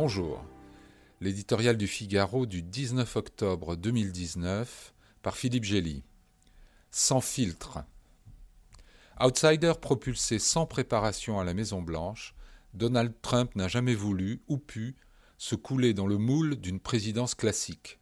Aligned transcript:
Bonjour. 0.00 0.44
L'éditorial 1.20 1.76
du 1.76 1.88
Figaro 1.88 2.46
du 2.46 2.62
19 2.62 3.16
octobre 3.16 3.74
2019 3.74 4.94
par 5.22 5.36
Philippe 5.36 5.64
Gély. 5.64 6.04
Sans 6.92 7.20
filtre. 7.20 7.80
Outsider 9.20 9.72
propulsé 9.80 10.38
sans 10.38 10.66
préparation 10.66 11.40
à 11.40 11.44
la 11.44 11.52
Maison-Blanche, 11.52 12.36
Donald 12.74 13.12
Trump 13.22 13.56
n'a 13.56 13.66
jamais 13.66 13.96
voulu 13.96 14.40
ou 14.46 14.58
pu 14.58 14.94
se 15.36 15.56
couler 15.56 15.94
dans 15.94 16.06
le 16.06 16.16
moule 16.16 16.54
d'une 16.54 16.78
présidence 16.78 17.34
classique. 17.34 17.98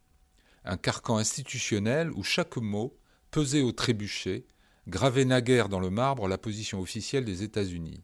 Un 0.65 0.77
carcan 0.77 1.17
institutionnel 1.17 2.11
où 2.11 2.21
chaque 2.21 2.57
mot, 2.57 2.95
pesé 3.31 3.63
au 3.63 3.71
trébuchet, 3.71 4.45
gravait 4.87 5.25
naguère 5.25 5.67
dans 5.67 5.79
le 5.79 5.89
marbre 5.89 6.27
la 6.27 6.37
position 6.37 6.79
officielle 6.79 7.25
des 7.25 7.41
États-Unis. 7.41 8.03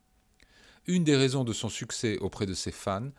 Une 0.88 1.04
des 1.04 1.16
raisons 1.16 1.44
de 1.44 1.54
son 1.54 1.70
succès 1.70 2.18
auprès 2.18 2.48
de 2.48 2.56
ses 2.56 2.72
fans 2.72 3.12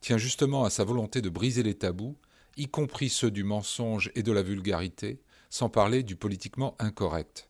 tient 0.00 0.18
justement 0.18 0.64
à 0.64 0.70
sa 0.70 0.84
volonté 0.84 1.22
de 1.22 1.28
briser 1.28 1.62
les 1.62 1.74
tabous, 1.74 2.16
y 2.56 2.66
compris 2.66 3.08
ceux 3.08 3.30
du 3.30 3.44
mensonge 3.44 4.10
et 4.14 4.22
de 4.22 4.32
la 4.32 4.42
vulgarité, 4.42 5.20
sans 5.50 5.68
parler 5.68 6.02
du 6.02 6.16
politiquement 6.16 6.76
incorrect. 6.78 7.48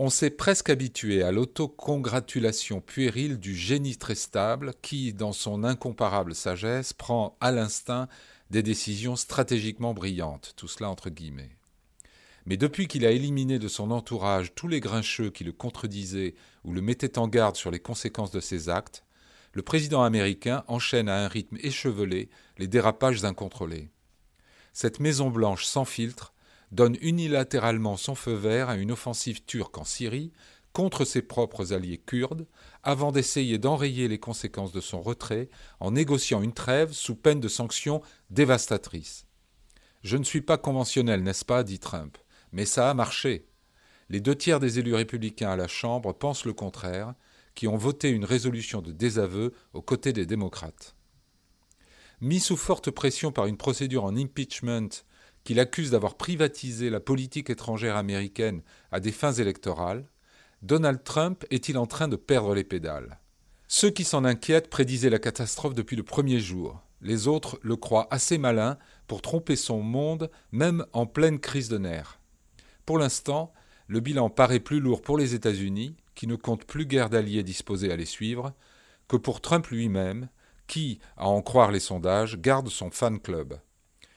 On 0.00 0.10
s'est 0.10 0.30
presque 0.30 0.70
habitué 0.70 1.24
à 1.24 1.32
l'autocongratulation 1.32 2.80
puérile 2.80 3.38
du 3.38 3.56
génie 3.56 3.96
très 3.96 4.14
stable 4.14 4.74
qui, 4.80 5.12
dans 5.12 5.32
son 5.32 5.64
incomparable 5.64 6.36
sagesse, 6.36 6.92
prend 6.92 7.36
à 7.40 7.50
l'instinct 7.50 8.08
des 8.50 8.62
décisions 8.62 9.16
stratégiquement 9.16 9.94
brillantes, 9.94 10.54
tout 10.56 10.68
cela 10.68 10.88
entre 10.88 11.10
guillemets. 11.10 11.50
Mais 12.46 12.56
depuis 12.56 12.86
qu'il 12.86 13.04
a 13.04 13.10
éliminé 13.10 13.58
de 13.58 13.68
son 13.68 13.90
entourage 13.90 14.54
tous 14.54 14.68
les 14.68 14.80
grincheux 14.80 15.30
qui 15.30 15.44
le 15.44 15.52
contredisaient 15.52 16.34
ou 16.64 16.72
le 16.72 16.80
mettaient 16.80 17.18
en 17.18 17.28
garde 17.28 17.56
sur 17.56 17.70
les 17.70 17.80
conséquences 17.80 18.30
de 18.30 18.40
ses 18.40 18.68
actes, 18.68 19.04
le 19.52 19.62
président 19.62 20.02
américain 20.02 20.64
enchaîne 20.66 21.08
à 21.08 21.24
un 21.24 21.28
rythme 21.28 21.56
échevelé 21.60 22.28
les 22.58 22.66
dérapages 22.66 23.24
incontrôlés. 23.24 23.90
Cette 24.72 25.00
Maison-Blanche 25.00 25.64
sans 25.64 25.84
filtre 25.84 26.34
donne 26.70 26.96
unilatéralement 27.00 27.96
son 27.96 28.14
feu 28.14 28.34
vert 28.34 28.68
à 28.68 28.76
une 28.76 28.92
offensive 28.92 29.44
turque 29.44 29.78
en 29.78 29.84
Syrie 29.84 30.32
contre 30.72 31.04
ses 31.04 31.22
propres 31.22 31.72
alliés 31.72 31.98
kurdes, 31.98 32.46
avant 32.82 33.10
d'essayer 33.10 33.58
d'enrayer 33.58 34.06
les 34.06 34.20
conséquences 34.20 34.72
de 34.72 34.80
son 34.80 35.00
retrait 35.00 35.48
en 35.80 35.90
négociant 35.90 36.42
une 36.42 36.52
trêve 36.52 36.92
sous 36.92 37.16
peine 37.16 37.40
de 37.40 37.48
sanctions 37.48 38.02
dévastatrices. 38.30 39.26
Je 40.02 40.16
ne 40.16 40.24
suis 40.24 40.42
pas 40.42 40.58
conventionnel, 40.58 41.22
n'est-ce 41.22 41.44
pas 41.44 41.64
dit 41.64 41.80
Trump, 41.80 42.16
mais 42.52 42.64
ça 42.64 42.90
a 42.90 42.94
marché. 42.94 43.48
Les 44.08 44.20
deux 44.20 44.36
tiers 44.36 44.60
des 44.60 44.78
élus 44.78 44.94
républicains 44.94 45.50
à 45.50 45.56
la 45.56 45.68
Chambre 45.68 46.12
pensent 46.12 46.44
le 46.44 46.52
contraire, 46.52 47.14
qui 47.58 47.66
ont 47.66 47.76
voté 47.76 48.10
une 48.10 48.24
résolution 48.24 48.82
de 48.82 48.92
désaveu 48.92 49.52
aux 49.72 49.82
côtés 49.82 50.12
des 50.12 50.26
démocrates. 50.26 50.94
Mis 52.20 52.38
sous 52.38 52.56
forte 52.56 52.92
pression 52.92 53.32
par 53.32 53.46
une 53.46 53.56
procédure 53.56 54.04
en 54.04 54.16
impeachment 54.16 54.90
qui 55.42 55.54
l'accuse 55.54 55.90
d'avoir 55.90 56.14
privatisé 56.14 56.88
la 56.88 57.00
politique 57.00 57.50
étrangère 57.50 57.96
américaine 57.96 58.62
à 58.92 59.00
des 59.00 59.10
fins 59.10 59.32
électorales, 59.32 60.08
Donald 60.62 61.02
Trump 61.02 61.44
est-il 61.50 61.78
en 61.78 61.86
train 61.86 62.06
de 62.06 62.14
perdre 62.14 62.54
les 62.54 62.62
pédales? 62.62 63.18
Ceux 63.66 63.90
qui 63.90 64.04
s'en 64.04 64.24
inquiètent 64.24 64.70
prédisaient 64.70 65.10
la 65.10 65.18
catastrophe 65.18 65.74
depuis 65.74 65.96
le 65.96 66.04
premier 66.04 66.38
jour. 66.38 66.80
Les 67.02 67.26
autres 67.26 67.58
le 67.62 67.74
croient 67.74 68.06
assez 68.12 68.38
malin 68.38 68.78
pour 69.08 69.20
tromper 69.20 69.56
son 69.56 69.82
monde, 69.82 70.30
même 70.52 70.86
en 70.92 71.06
pleine 71.06 71.40
crise 71.40 71.68
de 71.68 71.78
nerfs. 71.78 72.20
Pour 72.86 72.98
l'instant, 72.98 73.52
le 73.88 73.98
bilan 73.98 74.30
paraît 74.30 74.60
plus 74.60 74.78
lourd 74.78 75.02
pour 75.02 75.18
les 75.18 75.34
États-Unis, 75.34 75.96
qui 76.18 76.26
ne 76.26 76.34
compte 76.34 76.64
plus 76.64 76.84
guère 76.84 77.10
d'alliés 77.10 77.44
disposés 77.44 77.92
à 77.92 77.96
les 77.96 78.04
suivre, 78.04 78.52
que 79.06 79.16
pour 79.16 79.40
Trump 79.40 79.68
lui-même, 79.68 80.28
qui, 80.66 80.98
à 81.16 81.28
en 81.28 81.42
croire 81.42 81.70
les 81.70 81.78
sondages, 81.78 82.40
garde 82.40 82.68
son 82.68 82.90
fan 82.90 83.20
club. 83.20 83.60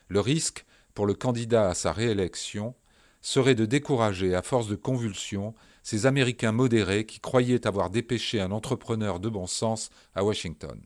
Le 0.08 0.20
risque, 0.20 0.66
pour 0.96 1.06
le 1.06 1.14
candidat 1.14 1.70
à 1.70 1.76
sa 1.76 1.92
réélection, 1.92 2.74
serait 3.22 3.54
de 3.54 3.66
décourager, 3.66 4.34
à 4.34 4.42
force 4.42 4.68
de 4.68 4.76
convulsions, 4.76 5.54
ces 5.84 6.08
Américains 6.08 6.52
modérés 6.52 7.06
qui 7.06 7.20
croyaient 7.20 7.68
avoir 7.68 7.92
dépêché 7.92 8.42
un 8.42 8.50
entrepreneur 8.50 9.20
de 9.20 9.30
bon 9.30 9.46
sens 9.46 9.92
à 10.16 10.24
Washington. 10.24 10.82